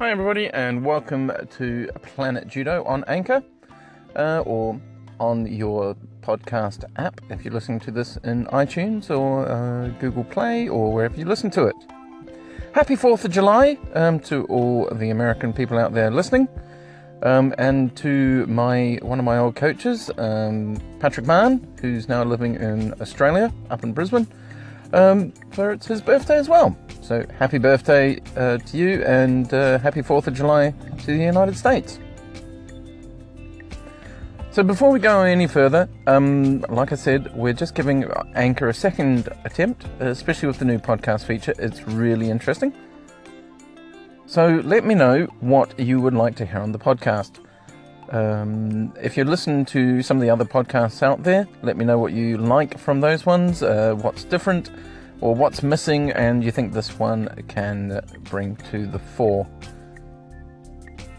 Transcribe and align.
Hi, 0.00 0.10
everybody, 0.10 0.48
and 0.48 0.82
welcome 0.82 1.30
to 1.58 1.90
Planet 2.00 2.48
Judo 2.48 2.82
on 2.84 3.04
Anchor 3.06 3.42
uh, 4.16 4.42
or 4.46 4.80
on 5.18 5.44
your 5.44 5.94
podcast 6.22 6.84
app 6.96 7.20
if 7.28 7.44
you're 7.44 7.52
listening 7.52 7.80
to 7.80 7.90
this 7.90 8.16
in 8.24 8.46
iTunes 8.46 9.10
or 9.10 9.46
uh, 9.46 9.88
Google 10.00 10.24
Play 10.24 10.70
or 10.70 10.90
wherever 10.90 11.14
you 11.18 11.26
listen 11.26 11.50
to 11.50 11.66
it. 11.66 11.76
Happy 12.72 12.96
4th 12.96 13.26
of 13.26 13.30
July 13.30 13.76
um, 13.92 14.18
to 14.20 14.44
all 14.46 14.88
the 14.90 15.10
American 15.10 15.52
people 15.52 15.76
out 15.76 15.92
there 15.92 16.10
listening. 16.10 16.48
Um, 17.22 17.54
and 17.58 17.94
to 17.98 18.46
my 18.46 18.98
one 19.02 19.18
of 19.18 19.26
my 19.26 19.36
old 19.36 19.54
coaches, 19.54 20.10
um, 20.16 20.80
Patrick 21.00 21.26
Mann, 21.26 21.76
who's 21.82 22.08
now 22.08 22.24
living 22.24 22.54
in 22.54 22.94
Australia, 23.02 23.52
up 23.68 23.84
in 23.84 23.92
Brisbane, 23.92 24.26
um, 24.92 25.32
for 25.52 25.72
it's 25.72 25.86
his 25.86 26.00
birthday 26.00 26.36
as 26.36 26.48
well. 26.48 26.76
So 27.00 27.26
happy 27.38 27.58
birthday 27.58 28.20
uh, 28.36 28.58
to 28.58 28.76
you, 28.76 29.02
and 29.04 29.52
uh, 29.52 29.78
happy 29.78 30.02
Fourth 30.02 30.26
of 30.26 30.34
July 30.34 30.74
to 30.98 31.06
the 31.06 31.24
United 31.24 31.56
States. 31.56 31.98
So 34.52 34.64
before 34.64 34.90
we 34.90 34.98
go 34.98 35.22
any 35.22 35.46
further, 35.46 35.88
um, 36.08 36.62
like 36.68 36.90
I 36.90 36.96
said, 36.96 37.34
we're 37.36 37.52
just 37.52 37.76
giving 37.76 38.04
Anchor 38.34 38.68
a 38.68 38.74
second 38.74 39.28
attempt, 39.44 39.86
especially 40.00 40.48
with 40.48 40.58
the 40.58 40.64
new 40.64 40.78
podcast 40.78 41.24
feature. 41.24 41.54
It's 41.58 41.86
really 41.86 42.30
interesting. 42.30 42.72
So 44.26 44.60
let 44.64 44.84
me 44.84 44.94
know 44.94 45.26
what 45.38 45.78
you 45.78 46.00
would 46.00 46.14
like 46.14 46.34
to 46.36 46.46
hear 46.46 46.60
on 46.60 46.72
the 46.72 46.78
podcast. 46.80 47.38
Um, 48.10 48.92
if 49.00 49.16
you 49.16 49.24
listen 49.24 49.64
to 49.66 50.02
some 50.02 50.16
of 50.16 50.20
the 50.22 50.30
other 50.30 50.44
podcasts 50.44 51.02
out 51.02 51.22
there, 51.22 51.46
let 51.62 51.76
me 51.76 51.84
know 51.84 51.98
what 51.98 52.12
you 52.12 52.38
like 52.38 52.78
from 52.78 53.00
those 53.00 53.24
ones, 53.24 53.62
uh, 53.62 53.94
what's 54.00 54.24
different, 54.24 54.70
or 55.20 55.34
what's 55.34 55.62
missing, 55.62 56.10
and 56.12 56.42
you 56.42 56.50
think 56.50 56.72
this 56.72 56.98
one 56.98 57.28
can 57.48 58.00
bring 58.24 58.56
to 58.70 58.86
the 58.86 58.98
fore. 58.98 59.46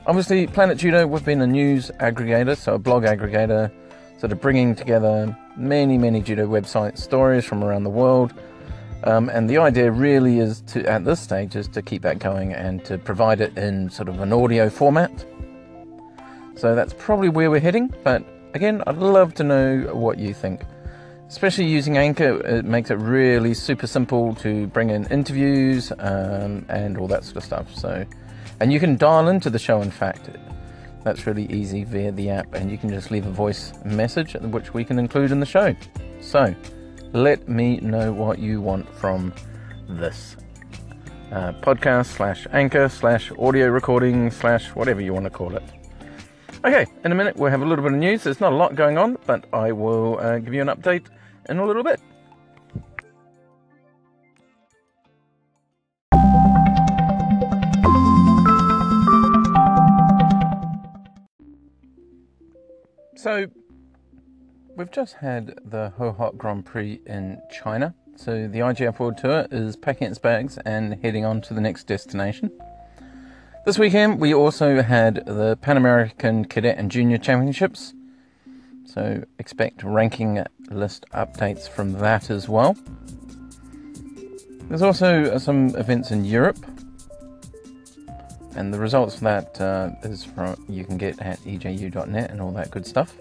Obviously, 0.05 0.47
Planet 0.47 0.77
Judo, 0.77 1.07
we've 1.07 1.23
been 1.23 1.41
a 1.41 1.47
news 1.47 1.91
aggregator, 1.99 2.57
so 2.57 2.73
a 2.73 2.79
blog 2.79 3.03
aggregator, 3.03 3.71
sort 4.17 4.31
of 4.31 4.41
bringing 4.41 4.75
together 4.75 5.37
many, 5.55 5.97
many 5.97 6.21
judo 6.21 6.47
website 6.47 6.97
stories 6.97 7.45
from 7.45 7.63
around 7.63 7.83
the 7.83 7.89
world 7.89 8.33
um, 9.03 9.29
and 9.29 9.49
the 9.49 9.57
idea 9.57 9.91
really 9.91 10.39
is 10.39 10.61
to, 10.67 10.85
at 10.87 11.05
this 11.05 11.19
stage, 11.19 11.55
is 11.55 11.67
to 11.69 11.81
keep 11.81 12.03
that 12.03 12.19
going 12.19 12.53
and 12.53 12.83
to 12.85 12.97
provide 12.97 13.41
it 13.41 13.57
in 13.57 13.89
sort 13.89 14.09
of 14.09 14.19
an 14.19 14.31
audio 14.31 14.69
format. 14.69 15.25
So 16.55 16.75
that's 16.75 16.93
probably 16.97 17.29
where 17.29 17.49
we're 17.49 17.59
heading. 17.59 17.93
But 18.03 18.23
again, 18.53 18.83
I'd 18.87 18.97
love 18.97 19.33
to 19.35 19.43
know 19.43 19.89
what 19.93 20.19
you 20.19 20.33
think. 20.33 20.63
Especially 21.27 21.65
using 21.65 21.97
Anchor, 21.97 22.45
it 22.45 22.65
makes 22.65 22.91
it 22.91 22.95
really 22.95 23.53
super 23.53 23.87
simple 23.87 24.35
to 24.35 24.67
bring 24.67 24.89
in 24.89 25.05
interviews 25.07 25.91
um, 25.99 26.65
and 26.67 26.97
all 26.97 27.07
that 27.07 27.23
sort 27.23 27.37
of 27.37 27.43
stuff. 27.43 27.73
So, 27.73 28.05
and 28.59 28.73
you 28.73 28.79
can 28.79 28.97
dial 28.97 29.29
into 29.29 29.49
the 29.49 29.57
show. 29.57 29.81
In 29.81 29.91
fact, 29.91 30.29
that's 31.03 31.25
really 31.25 31.45
easy 31.45 31.83
via 31.83 32.11
the 32.11 32.29
app, 32.29 32.53
and 32.53 32.69
you 32.69 32.77
can 32.77 32.89
just 32.89 33.11
leave 33.11 33.25
a 33.25 33.31
voice 33.31 33.73
message, 33.85 34.33
which 34.33 34.73
we 34.73 34.83
can 34.83 34.99
include 34.99 35.31
in 35.31 35.39
the 35.39 35.45
show. 35.45 35.73
So 36.19 36.53
let 37.13 37.47
me 37.47 37.77
know 37.77 38.11
what 38.11 38.39
you 38.39 38.61
want 38.61 38.87
from 38.89 39.33
this 39.87 40.35
uh, 41.31 41.53
podcast 41.53 42.07
slash 42.07 42.45
anchor 42.51 42.89
slash 42.89 43.31
audio 43.39 43.67
recording 43.69 44.31
slash 44.31 44.67
whatever 44.75 45.01
you 45.01 45.13
want 45.13 45.23
to 45.25 45.29
call 45.29 45.55
it. 45.55 45.63
Okay, 46.63 46.85
in 47.03 47.11
a 47.11 47.15
minute 47.15 47.37
we'll 47.37 47.49
have 47.49 47.61
a 47.61 47.65
little 47.65 47.83
bit 47.83 47.93
of 47.93 47.99
news. 47.99 48.23
There's 48.23 48.39
not 48.39 48.53
a 48.53 48.55
lot 48.55 48.75
going 48.75 48.97
on, 48.97 49.17
but 49.25 49.45
I 49.51 49.71
will 49.71 50.19
uh, 50.19 50.39
give 50.39 50.53
you 50.53 50.61
an 50.61 50.67
update 50.67 51.07
in 51.49 51.57
a 51.57 51.65
little 51.65 51.83
bit. 51.83 51.99
So, 63.15 63.47
We've 64.77 64.89
just 64.89 65.15
had 65.15 65.59
the 65.65 65.91
Hohhot 65.99 66.37
Grand 66.37 66.65
Prix 66.65 67.01
in 67.05 67.41
China, 67.51 67.93
so 68.15 68.47
the 68.47 68.59
IJF 68.59 68.99
World 68.99 69.17
Tour 69.17 69.45
is 69.51 69.75
packing 69.75 70.07
its 70.07 70.17
bags 70.17 70.57
and 70.65 70.97
heading 71.03 71.25
on 71.25 71.41
to 71.41 71.53
the 71.53 71.59
next 71.59 71.87
destination. 71.87 72.49
This 73.63 73.77
weekend 73.77 74.19
we 74.19 74.33
also 74.33 74.81
had 74.81 75.23
the 75.27 75.55
Pan 75.61 75.77
American 75.77 76.45
Cadet 76.45 76.79
and 76.79 76.89
Junior 76.89 77.19
Championships, 77.19 77.93
so 78.85 79.23
expect 79.37 79.83
ranking 79.83 80.43
list 80.71 81.05
updates 81.13 81.69
from 81.69 81.93
that 81.93 82.31
as 82.31 82.49
well. 82.49 82.75
There's 84.67 84.81
also 84.81 85.37
some 85.37 85.75
events 85.75 86.09
in 86.09 86.25
Europe, 86.25 86.57
and 88.55 88.73
the 88.73 88.79
results 88.79 89.19
for 89.19 89.25
that 89.25 89.61
uh, 89.61 89.91
is 90.01 90.23
from 90.23 90.55
you 90.67 90.83
can 90.83 90.97
get 90.97 91.19
at 91.21 91.37
eju.net 91.41 92.31
and 92.31 92.41
all 92.41 92.51
that 92.53 92.71
good 92.71 92.87
stuff. 92.87 93.15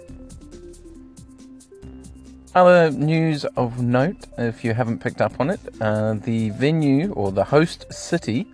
Other 2.55 2.91
news 2.93 3.45
of 3.45 3.83
note, 3.83 4.27
if 4.39 4.65
you 4.65 4.73
haven't 4.73 5.01
picked 5.01 5.21
up 5.21 5.39
on 5.39 5.51
it, 5.51 5.61
uh, 5.83 6.15
the 6.15 6.49
venue 6.51 7.13
or 7.13 7.31
the 7.31 7.45
host 7.45 7.93
city 7.93 8.49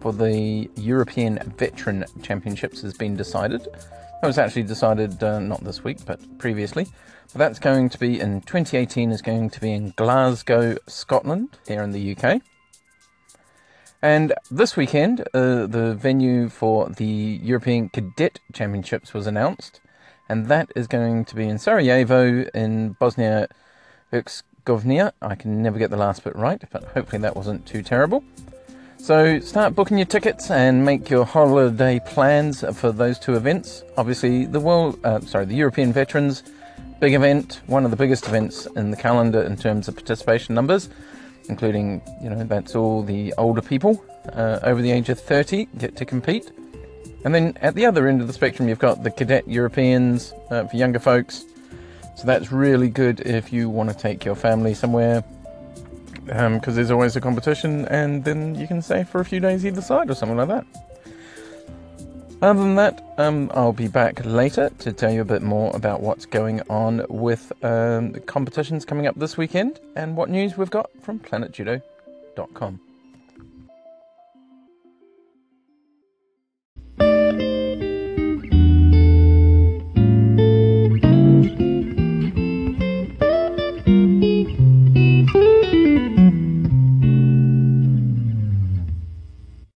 for 0.00 0.12
the 0.12 0.70
European 0.76 1.38
Veteran 1.56 2.04
Championships 2.22 2.82
has 2.82 2.94
been 2.94 3.16
decided. 3.16 3.64
That 3.64 4.26
was 4.26 4.38
actually 4.38 4.64
decided 4.64 5.22
uh, 5.22 5.38
not 5.38 5.62
this 5.62 5.84
week, 5.84 5.98
but 6.04 6.20
previously. 6.38 6.86
But 7.32 7.38
that's 7.38 7.58
going 7.58 7.88
to 7.90 7.98
be 7.98 8.18
in 8.20 8.40
2018. 8.42 9.10
Is 9.10 9.22
going 9.22 9.50
to 9.50 9.60
be 9.60 9.72
in 9.72 9.92
Glasgow, 9.96 10.76
Scotland, 10.86 11.58
here 11.66 11.82
in 11.82 11.92
the 11.92 12.16
UK. 12.16 12.42
And 14.02 14.32
this 14.50 14.76
weekend, 14.76 15.20
uh, 15.34 15.66
the 15.66 15.94
venue 15.94 16.48
for 16.48 16.88
the 16.88 17.40
European 17.42 17.90
Cadet 17.90 18.40
Championships 18.52 19.12
was 19.12 19.26
announced 19.26 19.80
and 20.30 20.46
that 20.46 20.70
is 20.76 20.86
going 20.86 21.24
to 21.24 21.34
be 21.34 21.48
in 21.48 21.58
Sarajevo 21.58 22.44
in 22.54 22.92
Bosnia 23.00 23.48
Herzegovina. 24.12 25.12
I 25.20 25.34
can 25.34 25.60
never 25.60 25.76
get 25.76 25.90
the 25.90 25.96
last 25.96 26.22
bit 26.22 26.36
right, 26.36 26.62
but 26.70 26.84
hopefully 26.84 27.20
that 27.22 27.34
wasn't 27.34 27.66
too 27.66 27.82
terrible. 27.82 28.22
So 29.02 29.40
start 29.40 29.74
booking 29.74 29.96
your 29.96 30.06
tickets 30.06 30.50
and 30.50 30.84
make 30.84 31.08
your 31.08 31.24
holiday 31.24 32.00
plans 32.04 32.62
for 32.78 32.92
those 32.92 33.18
two 33.18 33.34
events. 33.34 33.82
Obviously, 33.96 34.44
the 34.44 34.60
world, 34.60 35.00
uh, 35.04 35.20
sorry, 35.20 35.46
the 35.46 35.56
European 35.56 35.92
Veterans 35.92 36.44
big 37.00 37.14
event, 37.14 37.62
one 37.66 37.86
of 37.86 37.90
the 37.90 37.96
biggest 37.96 38.28
events 38.28 38.66
in 38.76 38.90
the 38.90 38.96
calendar 38.96 39.42
in 39.42 39.56
terms 39.56 39.88
of 39.88 39.96
participation 39.96 40.54
numbers, 40.54 40.90
including 41.48 42.02
you 42.22 42.28
know 42.28 42.44
that's 42.44 42.76
all 42.76 43.02
the 43.02 43.34
older 43.38 43.62
people 43.62 44.04
uh, 44.34 44.60
over 44.62 44.82
the 44.82 44.92
age 44.92 45.08
of 45.08 45.18
30 45.18 45.66
get 45.78 45.96
to 45.96 46.04
compete. 46.04 46.52
And 47.24 47.34
then 47.34 47.56
at 47.62 47.74
the 47.74 47.86
other 47.86 48.06
end 48.06 48.20
of 48.20 48.26
the 48.26 48.34
spectrum, 48.34 48.68
you've 48.68 48.78
got 48.78 49.02
the 49.02 49.10
cadet 49.10 49.48
Europeans 49.48 50.34
uh, 50.50 50.66
for 50.66 50.76
younger 50.76 51.00
folks. 51.00 51.46
So 52.16 52.26
that's 52.26 52.52
really 52.52 52.90
good 52.90 53.20
if 53.20 53.50
you 53.50 53.70
want 53.70 53.90
to 53.90 53.96
take 53.96 54.26
your 54.26 54.36
family 54.36 54.74
somewhere 54.74 55.24
because 56.30 56.68
um, 56.68 56.74
there's 56.74 56.90
always 56.92 57.16
a 57.16 57.20
competition 57.20 57.86
and 57.88 58.24
then 58.24 58.54
you 58.54 58.68
can 58.68 58.80
stay 58.80 59.02
for 59.02 59.20
a 59.20 59.24
few 59.24 59.40
days 59.40 59.66
either 59.66 59.82
side 59.82 60.08
or 60.08 60.14
something 60.14 60.36
like 60.36 60.48
that. 60.48 60.64
Other 62.42 62.60
than 62.60 62.76
that, 62.76 63.02
um, 63.18 63.50
I'll 63.52 63.72
be 63.72 63.88
back 63.88 64.24
later 64.24 64.70
to 64.78 64.92
tell 64.92 65.12
you 65.12 65.20
a 65.20 65.26
bit 65.26 65.42
more 65.42 65.74
about 65.74 66.00
what's 66.00 66.24
going 66.24 66.62
on 66.70 67.04
with 67.10 67.52
um, 67.62 68.12
the 68.12 68.20
competitions 68.20 68.84
coming 68.84 69.06
up 69.06 69.16
this 69.16 69.36
weekend 69.36 69.78
and 69.96 70.16
what 70.16 70.30
news 70.30 70.56
we've 70.56 70.70
got 70.70 70.88
from 71.02 71.18
planetjudo.com. 71.18 72.80